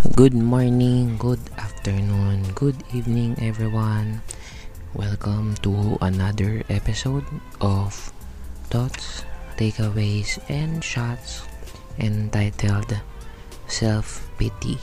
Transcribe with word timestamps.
Good 0.00 0.32
morning, 0.32 1.20
good 1.20 1.44
afternoon, 1.60 2.56
good 2.56 2.80
evening, 2.88 3.36
everyone. 3.36 4.24
Welcome 4.96 5.60
to 5.60 6.00
another 6.00 6.64
episode 6.72 7.28
of 7.60 7.92
Thoughts, 8.72 9.28
Takeaways, 9.60 10.40
and 10.48 10.80
Shots 10.80 11.44
entitled 12.00 12.96
Self 13.68 14.24
Pity. 14.40 14.80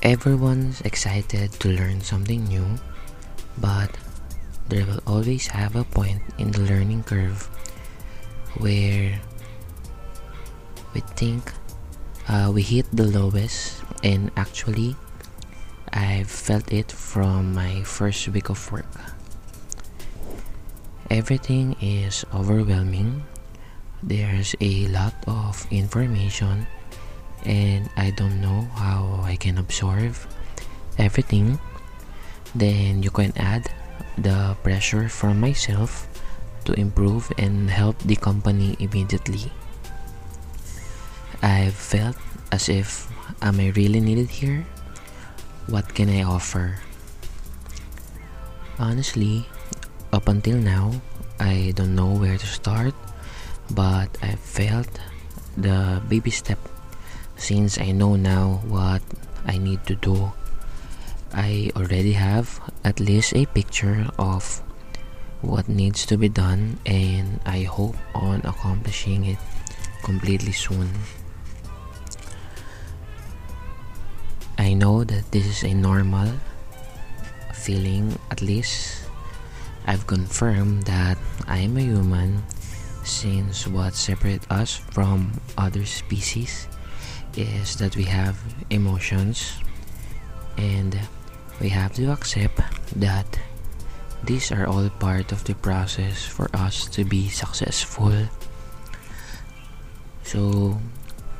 Everyone's 0.00 0.80
excited 0.88 1.52
to 1.60 1.68
learn 1.68 2.00
something 2.00 2.48
new, 2.48 2.80
but 3.60 3.92
there 4.72 4.88
will 4.88 5.04
always 5.06 5.52
have 5.52 5.76
a 5.76 5.84
point 5.84 6.24
in 6.38 6.50
the 6.52 6.64
learning 6.64 7.04
curve 7.04 7.44
where 8.56 9.20
we 10.96 11.00
think 11.12 11.52
uh, 12.28 12.52
we 12.52 12.62
hit 12.62 12.86
the 12.92 13.04
lowest 13.04 13.82
and 14.04 14.30
actually 14.36 14.96
I 15.92 16.24
felt 16.24 16.72
it 16.72 16.92
from 16.92 17.54
my 17.54 17.82
first 17.82 18.28
week 18.28 18.50
of 18.50 18.60
work. 18.70 18.88
Everything 21.10 21.74
is 21.80 22.24
overwhelming. 22.34 23.24
There's 24.02 24.54
a 24.60 24.86
lot 24.88 25.14
of 25.26 25.66
information 25.70 26.66
and 27.44 27.88
I 27.96 28.10
don't 28.10 28.40
know 28.40 28.68
how 28.76 29.20
I 29.24 29.36
can 29.36 29.56
absorb 29.56 30.14
everything. 30.98 31.58
Then 32.54 33.02
you 33.02 33.10
can 33.10 33.32
add 33.36 33.72
the 34.18 34.56
pressure 34.62 35.08
from 35.08 35.40
myself 35.40 36.06
to 36.66 36.74
improve 36.74 37.32
and 37.38 37.70
help 37.70 37.98
the 38.04 38.16
company 38.16 38.76
immediately. 38.78 39.50
I 41.42 41.70
felt 41.70 42.16
as 42.50 42.68
if 42.68 43.06
am 43.42 43.60
I 43.60 43.70
really 43.76 44.00
needed 44.00 44.28
here? 44.30 44.66
What 45.66 45.94
can 45.94 46.08
I 46.08 46.22
offer? 46.22 46.76
Honestly, 48.78 49.46
up 50.12 50.28
until 50.28 50.56
now, 50.56 50.92
I 51.38 51.72
don't 51.76 51.94
know 51.94 52.14
where 52.14 52.38
to 52.38 52.46
start, 52.46 52.94
but 53.70 54.10
I 54.22 54.34
felt 54.34 54.88
the 55.56 56.02
baby 56.08 56.30
step 56.30 56.58
since 57.36 57.78
I 57.78 57.92
know 57.92 58.16
now 58.16 58.62
what 58.66 59.02
I 59.46 59.58
need 59.58 59.86
to 59.86 59.94
do. 59.94 60.32
I 61.32 61.70
already 61.76 62.12
have 62.12 62.58
at 62.84 62.98
least 62.98 63.34
a 63.34 63.46
picture 63.46 64.08
of 64.18 64.62
what 65.42 65.68
needs 65.68 66.06
to 66.06 66.16
be 66.16 66.28
done 66.28 66.80
and 66.86 67.38
I 67.46 67.62
hope 67.62 67.94
on 68.14 68.42
accomplishing 68.42 69.24
it 69.26 69.38
completely 70.02 70.52
soon. 70.52 70.90
I 74.58 74.74
know 74.74 75.04
that 75.04 75.30
this 75.30 75.46
is 75.46 75.62
a 75.62 75.72
normal 75.72 76.28
feeling, 77.54 78.18
at 78.30 78.42
least 78.42 79.06
I've 79.86 80.06
confirmed 80.06 80.82
that 80.84 81.16
I 81.46 81.58
am 81.64 81.78
a 81.78 81.80
human 81.80 82.42
since 83.04 83.66
what 83.66 83.94
separates 83.94 84.44
us 84.50 84.76
from 84.76 85.40
other 85.56 85.86
species 85.86 86.68
is 87.36 87.76
that 87.76 87.96
we 87.96 88.04
have 88.04 88.36
emotions 88.68 89.56
and 90.58 90.98
we 91.60 91.70
have 91.70 91.94
to 91.94 92.12
accept 92.12 92.60
that 93.00 93.38
these 94.24 94.52
are 94.52 94.66
all 94.66 94.90
part 94.98 95.32
of 95.32 95.44
the 95.44 95.54
process 95.54 96.26
for 96.26 96.50
us 96.52 96.84
to 96.88 97.04
be 97.04 97.28
successful. 97.28 98.12
So, 100.24 100.78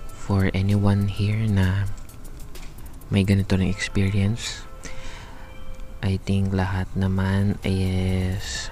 for 0.08 0.50
anyone 0.55 1.08
here 1.08 1.44
na 1.44 1.84
may 3.09 3.25
ganito 3.25 3.56
ng 3.56 3.69
experience. 3.69 4.64
I 6.05 6.20
think 6.23 6.55
lahat 6.55 6.87
naman 6.95 7.59
is 7.67 8.70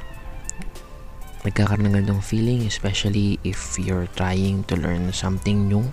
nagkakaroon 1.42 1.90
ng 1.90 1.94
ganitong 2.02 2.22
feeling 2.22 2.66
especially 2.66 3.38
if 3.46 3.78
you're 3.78 4.10
trying 4.18 4.62
to 4.66 4.74
learn 4.78 5.10
something 5.10 5.66
new. 5.66 5.88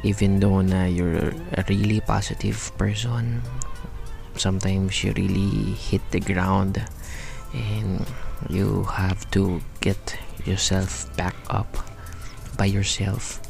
Even 0.00 0.40
though 0.40 0.64
na 0.64 0.88
you're 0.88 1.36
a 1.56 1.62
really 1.68 2.00
positive 2.00 2.56
person 2.80 3.44
sometimes 4.40 5.04
you 5.04 5.12
really 5.12 5.76
hit 5.76 6.00
the 6.10 6.20
ground 6.20 6.80
and 7.52 8.06
you 8.48 8.84
have 8.84 9.28
to 9.30 9.60
get 9.80 10.16
yourself 10.46 11.04
back 11.16 11.36
up 11.50 11.68
by 12.56 12.64
yourself. 12.64 13.40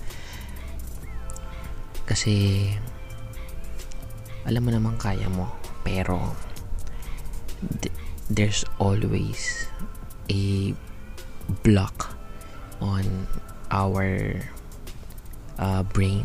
Kasi 2.11 2.75
alam 4.49 4.65
mo 4.65 4.71
naman 4.73 4.95
kaya 4.97 5.29
mo 5.29 5.49
pero 5.85 6.37
th- 7.81 7.95
there's 8.31 8.65
always 8.79 9.67
a 10.31 10.73
block 11.67 12.15
on 12.81 13.27
our 13.71 14.39
uh, 15.59 15.83
brain. 15.83 16.25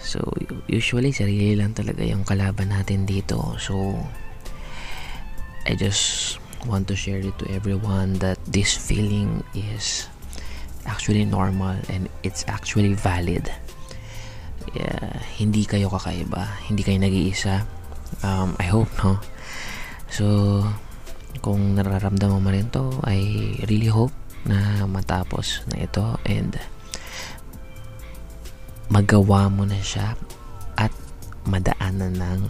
So 0.00 0.20
usually 0.66 1.12
sarili 1.12 1.56
lang 1.56 1.76
talaga 1.76 2.00
yung 2.04 2.24
kalaban 2.24 2.72
natin 2.72 3.04
dito. 3.04 3.56
So 3.60 3.96
I 5.66 5.74
just 5.74 6.38
want 6.64 6.88
to 6.88 6.96
share 6.96 7.20
it 7.20 7.36
to 7.38 7.46
everyone 7.52 8.18
that 8.24 8.40
this 8.48 8.74
feeling 8.74 9.44
is 9.54 10.08
actually 10.86 11.26
normal 11.26 11.76
and 11.90 12.08
it's 12.22 12.46
actually 12.46 12.94
valid 12.94 13.50
yeah, 14.76 15.24
hindi 15.40 15.64
kayo 15.64 15.88
kakaiba, 15.88 16.60
hindi 16.68 16.84
kayo 16.84 17.00
nag-iisa. 17.00 17.64
Um, 18.20 18.52
I 18.60 18.68
hope, 18.68 18.92
no? 19.00 19.16
So, 20.12 20.24
kung 21.40 21.76
nararamdaman 21.76 22.40
mo 22.44 22.50
rin 22.52 22.68
to, 22.72 22.92
I 23.04 23.18
really 23.66 23.90
hope 23.90 24.12
na 24.46 24.86
matapos 24.86 25.66
na 25.72 25.82
ito 25.82 26.16
and 26.22 26.54
magawa 28.86 29.50
mo 29.50 29.66
na 29.66 29.82
siya 29.82 30.14
at 30.78 30.94
madaanan 31.42 32.14
ng 32.14 32.40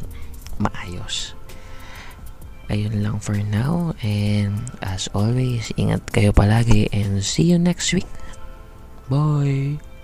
maayos. 0.61 1.33
Ayun 2.67 3.01
lang 3.01 3.17
for 3.23 3.39
now 3.47 3.95
and 4.03 4.67
as 4.83 5.07
always, 5.15 5.71
ingat 5.79 6.03
kayo 6.11 6.35
palagi 6.35 6.91
and 6.91 7.23
see 7.23 7.49
you 7.49 7.57
next 7.57 7.95
week. 7.95 8.11
Bye! 9.07 9.96